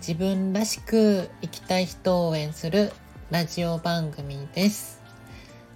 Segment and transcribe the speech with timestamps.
[0.00, 2.90] 自分らしく生きたい人を応援する
[3.30, 5.02] ラジオ番組です。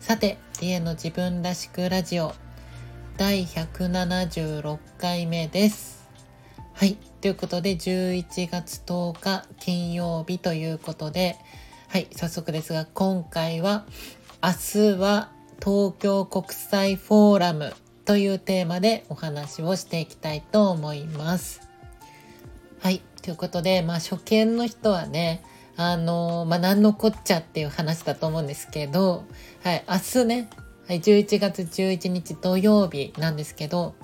[0.00, 2.32] さて、リエの自分らしくラジオ
[3.18, 6.08] 第176回目です。
[6.72, 6.94] はい。
[7.20, 11.36] ということで、11月10日金曜日ということで、
[11.88, 12.08] はい。
[12.16, 13.84] 早速ですが、今回は、
[14.42, 17.74] 明日は東京国際フォーラム
[18.06, 21.73] というテーマでお話をしていきたいと思います。
[22.84, 23.00] はい。
[23.22, 25.42] ということで、まあ初見の人はね、
[25.74, 29.24] あの、まあ何のこっちゃっていう話だと思うんですけど、
[29.62, 30.50] はい、明日ね、
[30.86, 33.94] はい、11月11日土曜日なんですけど、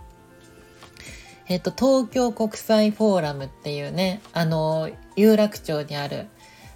[1.46, 6.28] えっと、東京国際フォーラムっていうね、あの、有楽町にある、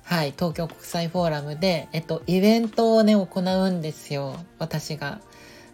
[0.02, 4.36] はい、東京国際フォーラムで、えっと、イベントをね、行うんですよ。
[4.58, 5.22] 私が。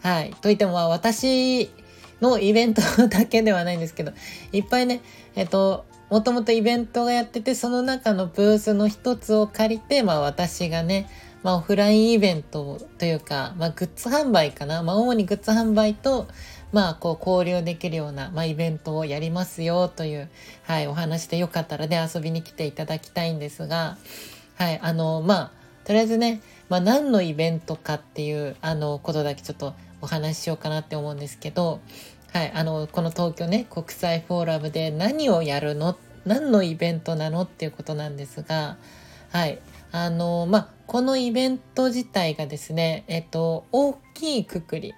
[0.01, 0.33] はい。
[0.41, 1.73] といっても、私
[2.21, 4.13] のイベントだけではないんですけど、
[4.53, 5.01] いっぱいね、
[5.35, 11.09] えっと、もともとイベントがやってて、その中のブースの一つを借りて、まあ私がね、
[11.45, 14.83] まあオフラインイベントというか、まあグッズ販売かな。
[14.83, 16.27] まあ主にグッズ販売と、
[16.73, 20.29] まあこう交流できるような、まあイベントをやりますよという、
[20.65, 23.97] はい、お話でよかったらね、遊びに来ていただきたいんですが、
[24.57, 25.51] はい、あの、まあ、
[25.85, 31.81] とりあえずね、まあ何のイベントかっていう、あの、ことだけちょっとお話ししようかなって思うんですけど、
[32.33, 38.77] はい、あの、この東京ね、国際フォーラムで何をやるの何のイベントなのっていうことなんですが、
[39.33, 39.59] はい。
[39.91, 44.95] あの、まあ、このイベント自体がですね、えっと、大きいくくり。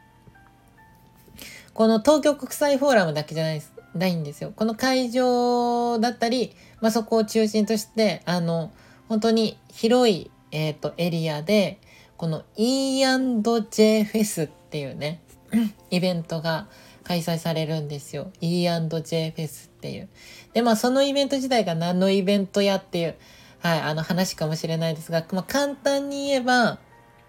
[1.73, 3.73] この東京国際フォーラムだけじゃないです。
[3.95, 4.53] ないんですよ。
[4.55, 8.73] この会場だったり、まあ、そこを中心として、あの、
[9.09, 11.79] 本当に広い、えっ、と、エリアで、
[12.17, 15.23] この E&J フェスっていうね、
[15.91, 16.69] イベントが、
[17.05, 18.31] 開催されるんですよ。
[18.41, 20.09] E&J フェスっていう。
[20.53, 23.17] で、まあそのイベント自体が何のイベントやっていう、
[23.61, 26.79] はい、あの話かもしれないですが、まあ簡単に言えば、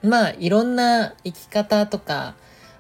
[0.02, 2.36] まあいろんな生き方とか、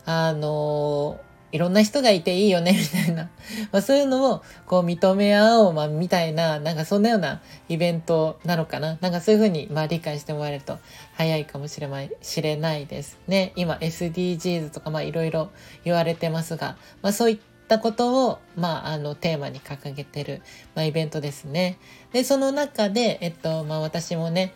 [0.05, 3.29] あのーいろんな人がいていいよね、 みたいな。
[3.71, 8.97] まあ、そういうのを、こう、認め合おう、まあ、みたいな、なんかそんなようなイベントなのかな。
[9.01, 10.79] なんかそういうふうに、まあ、理解してもらえると
[11.13, 13.53] 早いかもしれない、知れないですね。
[13.55, 15.51] 今、SDGs とか、まあ、いろいろ
[15.85, 17.37] 言われてますが、まあ、そういっ
[17.67, 20.41] たことを、まあ、あの、テーマに掲げてる、
[20.73, 21.77] まあ、イベントですね。
[22.13, 24.53] で、その中で、えっと、まあ、私もね、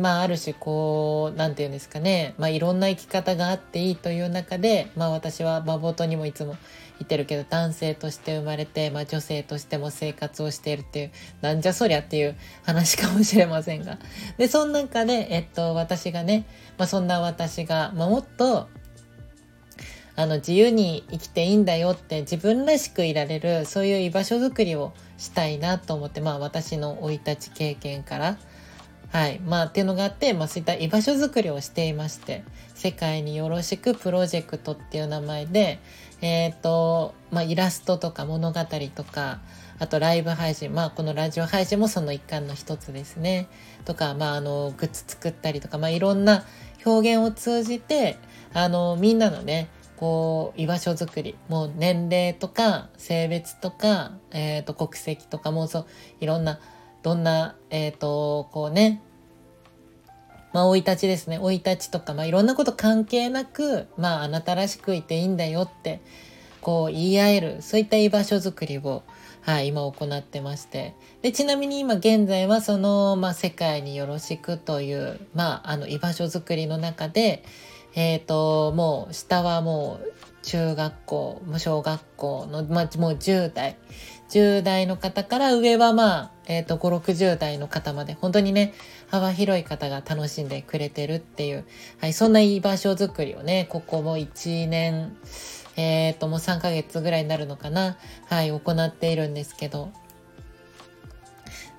[0.00, 2.34] まあある種こう何て言うんですかね。
[2.38, 6.56] まあいろんな生き方があっていいという中でまあ私はまあ冒頭にもいつも
[6.98, 13.98] 言ってるけど男性として生まれて、まあ、女性としても生活をしているっていうなんじゃそりゃっていう話かもしれませんが。
[14.38, 16.46] でその中でえっと私がね、
[16.78, 18.68] まあ、そんな私が、まあ、もっと
[20.16, 28.38] あの自由に生きていいんだよって自分らしくいられるそういう居場所づくりをしたいなと思ってまあ私の生い立ち経験から。
[29.10, 29.40] はい。
[29.40, 32.44] まあ、っていうのがあって、まあ、そういった居場所づくりをしていまして、
[32.74, 35.80] 世界によろしくプロジェクトっていう名前で、
[36.22, 38.60] えっ、ー、と、まあ、イラストとか物語
[38.94, 39.40] とか、
[39.80, 43.48] あとライブ配信、まあ、このラジオ配信もその一環の一つですね。
[43.84, 46.44] とか、まあ、あの、グッズ作ったりとか、まあ、いろんな
[46.84, 48.16] 表現を通じて、
[48.52, 55.86] あの、みんなのね、こう、居場所づくり、もう年齢とか、性別とか、えっ、ー、と、国籍とかもそう、
[56.20, 56.60] いろんな、
[57.02, 59.02] どんな、えっ、ー、と、こうね、
[60.52, 61.38] まあ、生い立ちですね。
[61.38, 66.00] 生い立ちとか、まあ、いろんなこと関係なく、まあ、あなたらしくいていいんだよって、
[66.60, 69.02] こう、言い合える、そういった居場所づくりを、
[69.42, 70.94] はい、今行ってまして。
[71.22, 77.44] で、ちなみに今現在は、その、まあ、世界によろしくという、まあ、あの、居場所づくりの中で、
[77.94, 83.76] えっ、ー、と、もう、下はもう、中学校、小学校の、まあ、もう10代、
[84.30, 88.72] 10代の方から上はまあ、えっ、ー、と、5、60代の方まで、本当にね、
[89.08, 91.64] 幅広い方が楽しんでくれてるっていう、
[91.98, 95.16] はい、そんな居場所づくりをね、ここも1年、
[95.76, 97.96] えっ、ー、と、もう3ヶ月ぐらいになるのかな、
[98.26, 99.90] はい、行っているんですけど、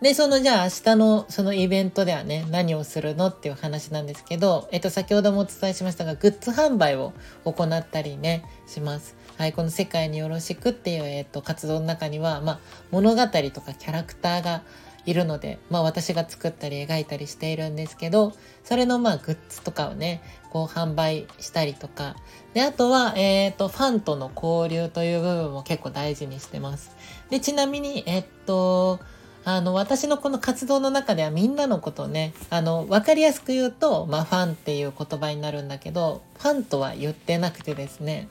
[0.02, 7.14] で、そのじゃあ明日のそのイベントではね、何をするのっていう話なんですけど、えっと、先ほどもお伝えしましたが、グッズ販売を
[7.46, 9.16] 行ったりね、します。
[9.38, 12.60] はい、この世界によろしくっていう、えっと、活動の中には、まあ、
[12.90, 13.30] 物語と
[13.62, 14.64] かキャラクターが
[15.06, 18.34] いるので、まあ私が作ったり描いたりしているんですけど、
[18.64, 20.22] それのまあグッズとかをね、
[20.52, 22.16] こう販売したりとか、
[22.54, 26.96] で、あとは、えっ、と、ファンとの交流という部分も結構大事にしてます。
[27.30, 29.00] で、ちなみに、えっと、
[29.44, 38.28] あの、私のこの活動の中ではみんなのことをね、あの、わかりやすく言うと、まあ、ファンっていう言葉になるんだけど、ファンとは言ってなくてですね、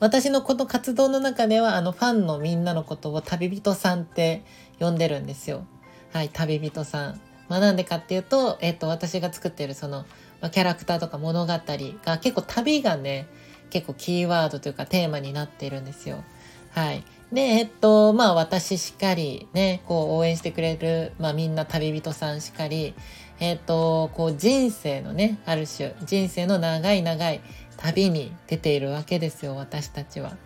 [0.00, 4.42] 私のこの活動の中では、あの、ファンのみんなのことを旅人さんって
[4.80, 5.64] 呼んでるんですよ。
[6.12, 7.20] はい、旅人さん。
[7.48, 10.06] まあ、なんでかっていうと、えっ、と、私が作ってるその、
[10.40, 13.28] まあ、キャラクターとか物語が結構旅がね、
[13.70, 16.24] 結構キーワードというかテーマになっているんですよ。
[16.70, 17.04] はい。
[17.32, 22.94] で、えっと、まあ私しかり、ね、こう応援してくれる、まあみんな旅人さんしかり、
[23.40, 27.40] えっと、こう人生のね、ある種、人生の長い長い
[27.76, 30.36] 旅に出ているわけですよ、私たちは。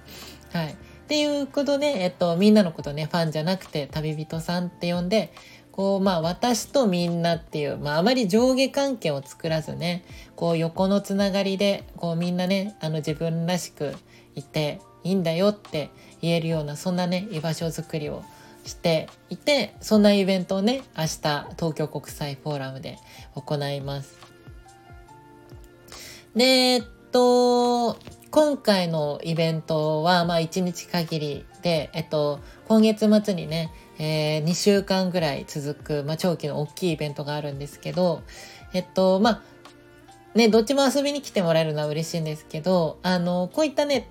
[0.52, 0.72] はい。
[0.72, 0.74] っ
[1.06, 5.32] ていうことで、えっと、みんなのことね、ファンじゃなくて旅人さんって呼んで、
[5.72, 10.04] こう、まあ、私とみんなっていう、まあ、あまり上下関係を作らずね、
[10.36, 13.94] こう、横のつながりで、こう、みんなね、あの、自分らしく
[14.34, 15.90] いていいんだよって
[16.22, 18.24] 言えるような、そんなね、居場所づくりを
[18.64, 22.98] していて、そんなイベントをね、明日、東京国際フォーラムで
[23.34, 24.16] 行います。
[26.34, 27.98] で、えっと、
[28.30, 38.22] 今回のイベントは、まあ、1日限りで、えっと、今月末にね、えー、2週間ぐらい続く、まあ、長期の大きいイベントがあるんですけど、
[38.72, 39.42] えっと、まあ、
[40.34, 44.08] ね、どっちも遊びに来てもらえるのは嬉しいんですけど、あの、こういったね、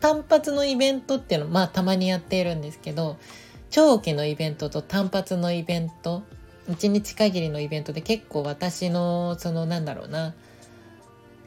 [0.00, 3.16] 単発のイベントっていうのまあたまにやっているんですけど、
[3.70, 6.22] 長期のイベントと単発のイベント、
[6.68, 10.34] 1日限りのイベントで結構私の、そのなんだろうな、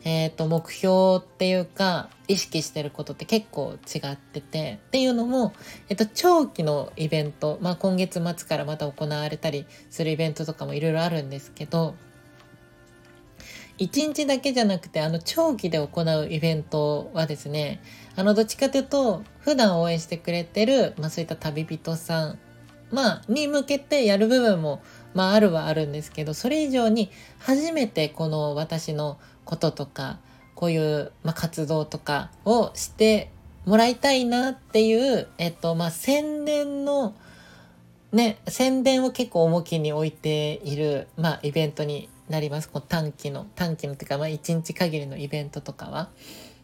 [0.06, 5.54] えっ、ー、と、目標っていうか、意識してることって結構違ってて、っていうのも、
[5.88, 11.96] えっ、と、長期のイベント、まあ今月末からまた行われたりするイベントとかもいろいろあるんですけど、
[13.78, 17.82] 一日だけじゃなくて、あの、長期で行うイベントはですね、
[18.16, 22.40] あの、どっちかというと、普段応援してくれてる、まあそういった旅人さん、
[22.92, 24.82] まあ、に向けてやる部分も、
[25.16, 27.10] まああるはあるんですけど、それ以上に
[27.40, 30.20] 初めてこの私のこととか、
[30.56, 33.32] こういう、まあ、活動とかをして
[33.66, 37.16] もらいたいなっていう、えっと、まあ、宣伝の、
[38.12, 42.70] ね、宣伝を結構重きに置いている、まあ、イベントになります。
[42.70, 46.10] こう短期の、短期のっていうか、まあ、1日限りのイベントとかは。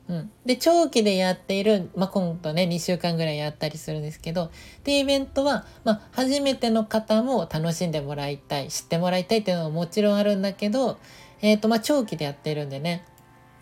[0.08, 0.32] うん。
[0.46, 4.52] で、長期でやっている、まあ、今度ね、2週間ぐらいやったりするんですけど、
[4.84, 10.98] で、イベントは、まあ、初めての方も楽しんでもらいたい、知ってもらいたいっていうのはもちろんあるんだけど、
[11.42, 13.06] え、ー、と、まあ、長期でやってるんでね、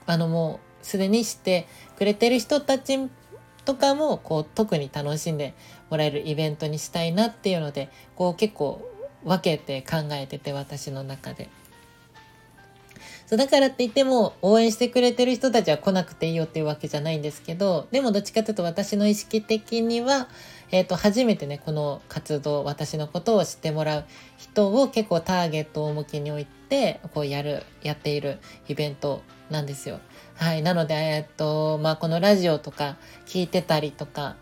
[0.05, 1.67] あの、もう、すでに知って
[1.97, 2.97] くれてる人たち
[3.65, 5.53] とかも、こう、特に楽しんで
[5.89, 8.81] もらえるイベントにしたいなっていうので、こう、結構
[9.25, 11.49] 分けて考えてて、私の中で。
[13.27, 20.29] そうだからって言っても応援してくれてる人たちは来なくていいよっていうわけじゃないんですけど、でもどっちかというと私の意識的には、
[20.71, 24.05] えっ、ー、と、初めてね、この活動、私のことを知ってもらう
[24.37, 28.39] 人を結構ターゲットを向きに置いて、こうやる、やっている
[28.69, 29.99] イベントなんですよ。
[30.35, 30.61] はい。
[30.61, 32.95] なので、えっと、まあ、このラジオとか
[33.25, 34.37] 聞いてたりとか、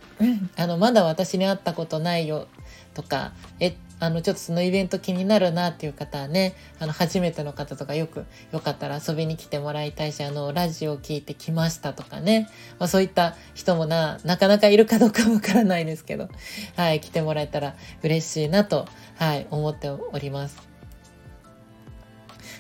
[0.58, 2.48] あの、まだ私に会ったことないよ
[2.94, 12.50] とか、え、あの、ちょっとそのイベント気になるなっていう方はね、あの、初めての方とかよく、よかったら遊びに来てもらいたいし、あの、ラジオを聞いてきましたとかね、
[12.80, 16.30] まあ、そういった人もな、なかなかいるかどうかわからないですけど、
[16.76, 20.58] はい、来てもらえたら嬉しいなと、はい、思っております。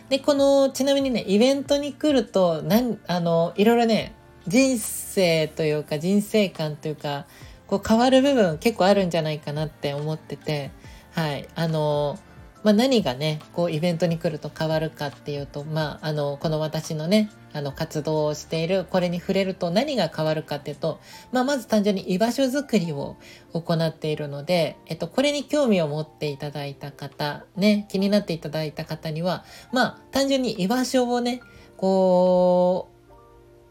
[0.10, 4.14] で、この、ちなみにね、イベントに来ると、なん、あの、いろいろね、
[4.48, 7.26] 人生というか人生観というか、
[7.66, 10.70] こう変わる部分結構あるんじゃないかなって思ってて、
[11.16, 11.48] はい。
[11.56, 12.20] あの、
[12.64, 21.00] まあ、何がね、こうイベントに来ると変わるかっていうと、まあ、あの、この私のね、あの、活動をしている、これに触れると何が変わるかっていうと、
[21.32, 23.16] まあ、まず単純に居場所づくりを
[23.54, 31.40] 行っているので、えっと、これに興味を持っていただいた方、ね、気になっていただいた方には、まあ、単純に居場所をね、
[31.78, 33.06] こう、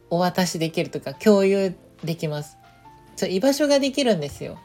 [0.08, 2.56] お渡しできるとか、共有できます。
[3.16, 4.58] そう、居場所ができるんですよ。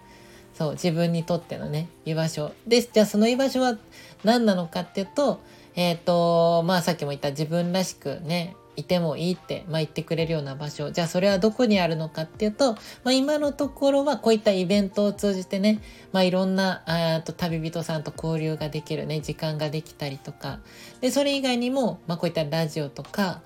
[0.59, 2.51] そう自分にとってのね居場所。
[2.67, 3.77] ですじゃあその居場所は
[4.25, 5.39] 何なのかっていうと
[5.73, 10.91] えっ、ー、とまあさっきも言った自分らしくねいてもいいって、まあ、言ってくれるような場所。
[10.91, 20.59] じゃあそれはどこにあるのかっていうと、まあ、今のところはこういったイベントを通じてね、まあ、いろんなあと旅人さんと交流ができるね時間ができたりとか。
[20.99, 23.41] でそれ以外にも、まあ、こういったラジオとか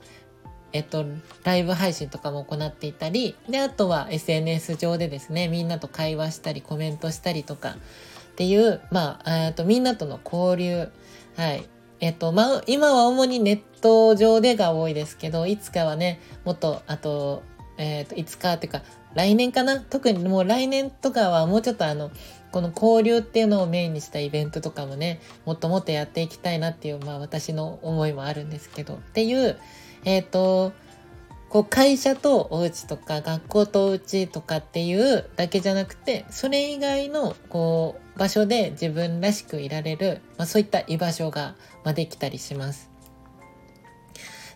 [0.74, 1.06] えっと、
[1.44, 7.78] ライブ配信とかも行っていたり、で、あとは SNS 上でですね、みんなと会話したり、コメントしたりとか、
[8.34, 10.90] っていう、まあ、えっと、みんなとの交流。
[11.38, 11.64] はい。
[12.00, 17.44] えっと、まあ、今は主にネット上でが多いですけど、いつかはね、もっと、あと、
[17.78, 18.82] えっと、いつかっていうか、
[19.14, 19.80] 来年かな？
[19.80, 22.10] 特にもう来年とかはもうちょっとあの、
[22.52, 29.58] この交流っていうのをメインにしたイベントとかもね、もっともっとやっていきたいなっていう、まあ私の思いもあるんですけど、っていう、
[30.06, 30.74] えっ、ー、と、
[31.50, 42.90] こう会社とお家とか学校とお家とかっていうだけじゃなくて、それ以外のこう場所で自分らしくいられる、まあ、そういった居場所が、まあ、できたりします。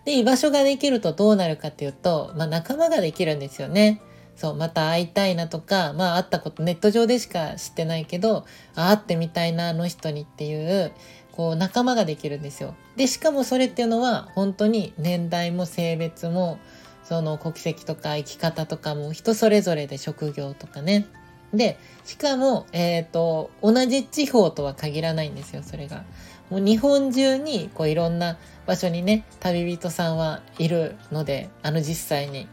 [0.05, 4.01] で、居場所ができるとどうなるかっていうと、まあ、仲間ができるんですよね。
[4.37, 10.91] そう、また会いたいなとか、まあ会ったこと、ネット上でしか知ってないけど、会ってみたいな、あの人にっていう、
[11.37, 12.73] こう仲間ができるんですよ。
[12.95, 16.57] で、しかもそれっていうのは、本当に年代も性別も、
[17.03, 21.05] その国籍とか生き方とかも人それぞれで職業とかね。
[21.53, 26.05] で、しかも、えっ、ー、と、同じ地方とは限らないんですよ、それが。
[26.49, 32.47] もう日本中に、こういろんな場所にね、旅人さんはいるので、あの実際に。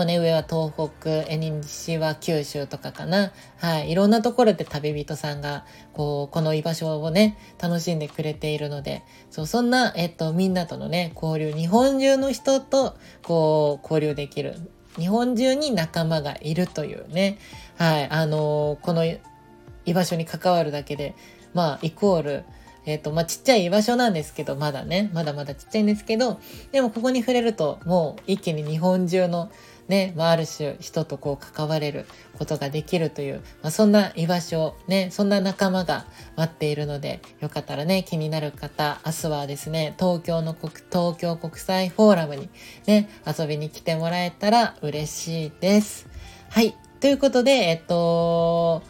[0.00, 3.32] もうね、上は東北、え西は九州とかかな。
[3.58, 3.90] はい。
[3.90, 14.54] いろんなところで旅人さんが、こう、この居場所をね、楽しんでくれているので、そう、そんな、えっと、みんなとのね、交流、日本中の人と、こう、交流できる。
[14.96, 17.36] 日本中に仲間がいるというね、
[17.76, 18.08] はい。
[18.08, 21.14] あのー、この居場所に関わるだけで、
[21.52, 22.44] まあ、イコール、
[22.86, 26.40] えっ、ー、と、まあ、ちっちゃい居場所なんですけど、まだね、まだまだちっちゃいんですけど、
[26.72, 29.50] でもここに触れると、もう一気に日本中の
[29.90, 32.06] ね、まあ、ある種人とこう関われる
[32.38, 36.06] ことができるという、まあ、そんな居場所、ね、そんな仲間が
[36.36, 42.48] 待っているので、よかったらね、気になる方、明日はですね、東京の国、東京国際フォーラムに
[42.86, 46.06] ね、遊びに来てもらえたら嬉しいです。
[46.48, 46.76] はい。
[47.00, 48.82] ということで、えっと、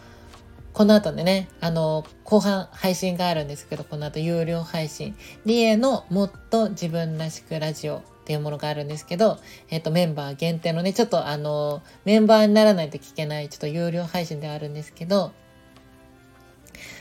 [0.75, 5.17] この後でね、あの、後半配信があるんですけど、この後有料配信、
[5.47, 9.39] リエのもっと自分らしくラジオっていうものがあるんですけど、
[9.71, 15.33] えっ、と、メンバー限定のね、ちょっとあの、メンバーにならないと聞けない、ちょっと有料配信ではあるんですけど、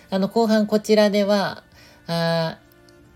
[0.10, 1.64] あの、後半こちらでは、
[2.08, 2.58] あ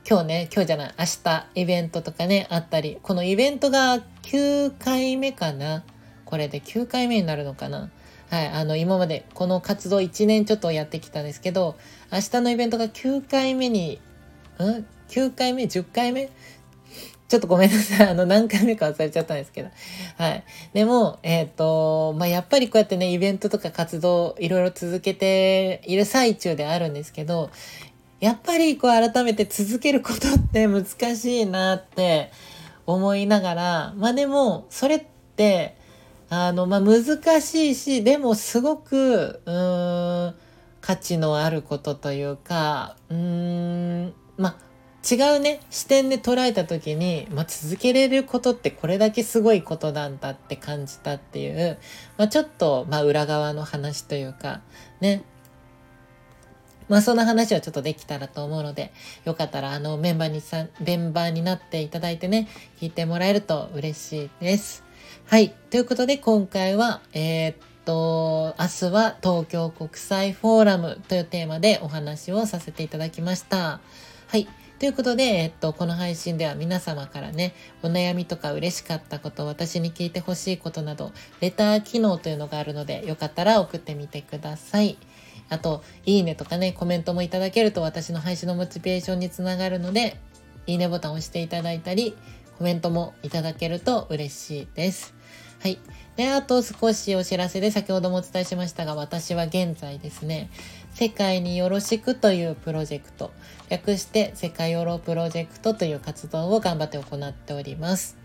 [0.08, 5.84] 今日ね、今日じゃない、明日イベントとかね、あったり、このイベントが9回目かな
[6.26, 7.90] これで9回目になるのかな
[8.30, 11.78] はい、あの、今までこの活動1年ちょっとやってきたんですけど、
[12.12, 14.00] 明日のイベントが9回目に、
[14.60, 16.30] ん ?9 回目 ?10 回目？
[17.34, 18.08] ちょっとごめんなさい。
[18.10, 19.72] あの、何回目か忘れちゃったんですけど。
[20.20, 20.44] はい。
[20.72, 27.50] でも、えっ、ー、と、まあ、やっぱりこうやってね、イベントとか活動、いろいろ続けている最中であるんですけど、
[28.20, 30.86] やっぱりこう改めて続けることって難
[31.16, 32.30] しいなって
[32.86, 35.76] 思いながら、まあでも、それって、
[36.30, 40.36] あの、まあ、難しいし、でもすごく、うーん、
[40.82, 44.73] 価値のあることというか、うーん、まあ、
[45.10, 51.78] 違うね、視点で捉えた時に、まあ、続けれることってこれだけすごいことなんだって感じたっていう、
[52.18, 54.62] まあ、ちょっと、まあ、裏側の話というか、
[55.02, 55.24] ね。
[56.88, 58.94] まあ、そんな話をちょっとできたらと思うので、
[59.26, 62.48] よかったら、あの、メンバーにさ、メンバーになっていただいてね、
[62.80, 64.84] 聞いてもらえると嬉しいです。
[65.26, 65.50] はい。
[65.70, 73.82] ということで、今回は、えー、っと、明日は東京国際フォーラムというテーマでお話をさせていただきました。
[74.28, 74.48] はい。
[74.84, 84.98] ということで、えっと、この配信では皆様からね、お悩みとか嬉しかったこと、私に聞いてほしいことなど、レター機能というのがあるので、よかったら送ってみてください。
[85.48, 90.18] あと、いいねとかね、コメントもいただけると私の配信のモチベーションにつながるので、
[90.68, 92.14] いいねボタンを押していただいたり、
[92.58, 95.14] コメントもいただけると嬉しいです。
[95.62, 95.80] はい。
[96.18, 100.50] で、あと少しお知らせで先ほどもお伝えしましたが、私は現在ですね、
[100.94, 103.32] 世界によろしくというプロジェクト、
[103.70, 108.16] 略して世界ヨロプロジェクトという活動を頑張って行っております。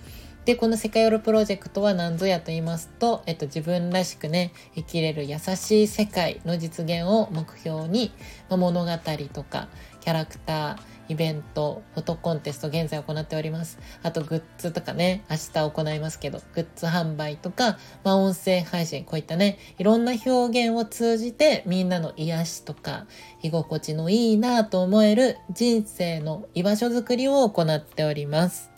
[0.44, 8.12] で、この世界ヨロプロジェクトは何ぞやと言いますと、えっと、自分らしくね、生きれる優しい世界の実現を目標に、
[8.50, 8.90] ま、物語
[9.32, 9.68] とか、
[10.00, 10.76] キャラクター、
[11.08, 13.78] イベント、フォトコンテスト現在行っております。
[14.02, 23.06] あとグッズとかね、明日行いますけど、グッズ販売とか、まあ音声配信、こういったね、いろんな表現を通じてみんなの癒しとか、
[23.42, 28.77] 居心地のいいなと思える人生の居場所づくりを行っております。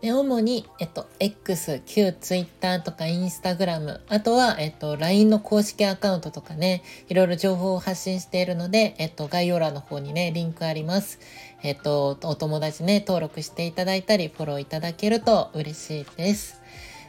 [0.00, 11.18] で、主に、えっと、X、旧 Twitter とか Instagram、あとは、えっと、LINE の公式アカウントとかね、いろいろ情報を発信しているので、えっと、概要欄の方にね、リンクあります。
[11.64, 16.60] えっと、お友達ね、登録していただいたり、フォローいただけると嬉しいです。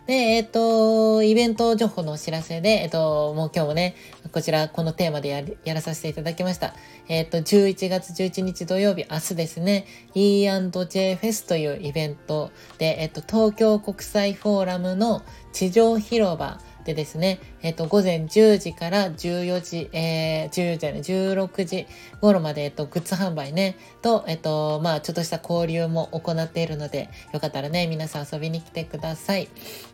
[0.10, 3.96] で、えっ、ー、と、イベント情報のお知らせで、えっ、ー、と、もう今日もね、
[4.32, 6.74] こちら、このテーマでややらさせていただきました。
[7.08, 9.86] えっ、ー、と、11月11日土曜日、明日ですね、
[10.16, 12.50] E&J フェスというイベント
[12.80, 15.22] で、えっ、と、東京国際フォーラムの
[15.54, 21.88] 地上広場、でですね、えっ、と、午前10時から14時、えー、10時じゃない、16時
[22.21, 29.50] 頃まで、えっと、グッズ販売ね、と、えっと、まあ、ちょっとした交流も行っているので、よかったらね、皆さん遊びに来てください。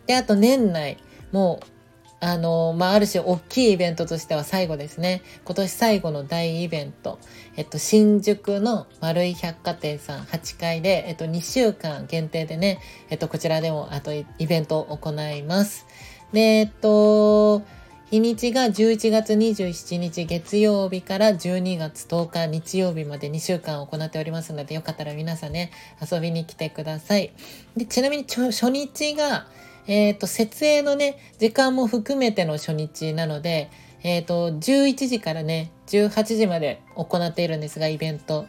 [0.06, 0.98] で、あと年内、
[1.32, 1.76] もう、
[2.22, 5.22] あの、まあ、ある種大きいイベントとしては最後ですね。
[5.44, 7.20] 今年最後の大イベント。
[7.56, 15.86] えっと、新宿の丸い百貨店さん8階で、えっと、2週間限定でね、えっと、こちらでも、あとイベントを行います。
[16.34, 17.64] で、えっと、
[18.12, 27.34] 日にちが11月27日月曜日から12月10日日曜日まで2週間行っておりますので、よかったら皆さんね、遊びに来てください。
[27.76, 29.48] で、ちなみに初日が、
[29.88, 33.70] えっ、と、設営のね、時間も含めての初日なので、
[34.04, 38.46] えっ、と、11時からね、18時まで行っているんですが、イベント。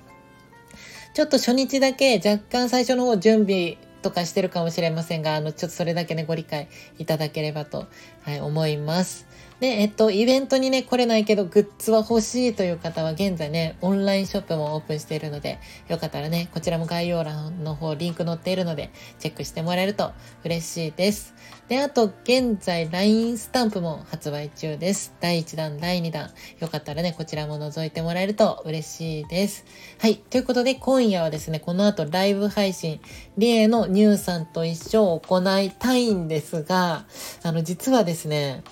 [1.14, 7.88] ちょっと初日だけ若干最初の方準備とかしてるかもしれませんが、あの、ちょっとそれだけね、ご理解いただければと、
[8.22, 9.26] はい、思います。
[9.60, 15.58] で、えっと、イベントにね、来れないけど、グッズは欲しいという方は、現在ね、オンラインショップもオープンしているので、
[15.88, 20.12] よかったらね、こちらも概要欄の方、リンク載っているので、チェックしてもらえると
[20.44, 21.34] 嬉しいです。
[21.68, 25.14] で、あと、現在、LINE スタンプも発売中です。
[25.20, 26.30] 第1弾、第2弾。
[26.60, 29.64] よかったらね、こちらも覗いてもらえると嬉しいです。
[29.98, 30.16] はい。
[30.16, 33.00] ということで、今夜はですね、この後、ライブ配信、
[33.38, 37.06] リエのニューさんと一緒を行いたいんですが、
[37.42, 38.62] あの、実はですね、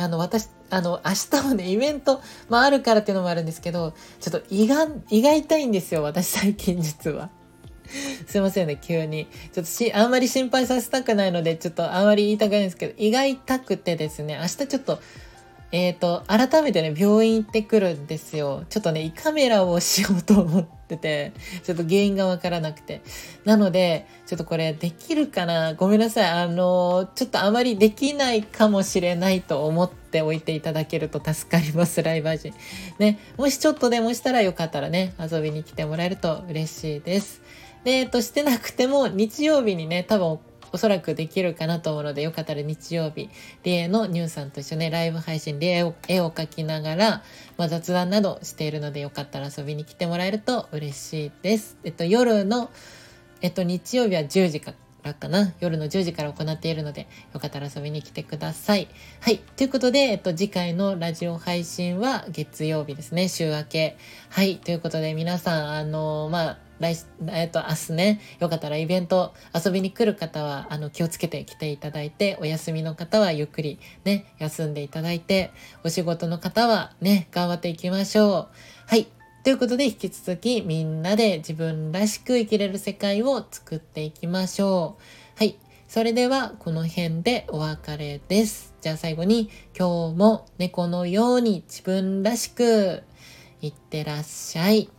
[0.00, 7.30] あの、私、あの、明日もね、イベント、まあ、あるからっていうのもあるんですけど、ちょっと胃が、胃が痛いんですよ、私最近実は。
[8.26, 9.26] すいませんね、急に。
[9.52, 15.00] ちょっとし、あんまり心配させたくないので、ちょっとあんまり言いたくないんですけど、胃が痛くてですね、明日ちょっと、
[15.70, 18.64] えっ、ー、と、改めてね、病院行ってくるんですよ。
[18.70, 21.32] ちょっとね、胃カメラをしようと思ってて、
[21.62, 23.02] ちょっと原因がわからなくて。
[23.44, 25.74] なので、ちょっとこれできるかな？
[25.74, 26.30] ごめんなさい。
[26.30, 32.54] あの、ちょっとあまりできないかもしれないと思っておいていただけると助かります、ライバージ。
[32.98, 37.42] ね、もしちょっとでもしたらよかったらね、遊びに来てもらえると嬉しいです。
[37.84, 40.38] で、えっと、してなくても、日曜日にね、多分
[40.72, 43.30] おそらくできるかなと思うので、よかったら日曜日、
[43.62, 45.66] リエのニューさんと一緒ね、ライブ配信で
[46.08, 47.22] 絵を描きながら、
[47.56, 51.76] まあ、雑談などしているので、よかったら遊びに来てもらえると嬉しいです。
[51.84, 52.70] えっと、夜の、
[53.40, 55.54] えっと、日曜日は10時からかな？
[55.60, 58.88] 夜の10時から行っているので、よかったら遊びに来てください。
[59.20, 59.38] はい。
[59.38, 63.28] ということで、えっと、次回のラジオ配信は月曜日ですね。
[63.28, 63.96] 週明け。
[64.28, 64.56] はい。
[64.58, 66.96] ということで、皆さん、あのまあ、来、
[67.28, 75.50] えっと、明日ね、よかったらイベント遊びに来る方は、あの、気をつけて来ていただいて、お休みの方はゆっくりね、休んでいただいて、
[75.84, 78.48] お仕事の方はね、頑張っていきましょう。
[78.86, 79.06] はい。
[79.44, 85.02] ということで、引き続きみんなで自分らしく生きれる世界を作っていきましょう。
[85.38, 85.56] はい。
[85.88, 88.74] それでは、この辺でお別れです。
[88.80, 93.04] じゃあ最後に、今日も猫のように自分らしく、
[93.60, 94.90] いってらっしゃい。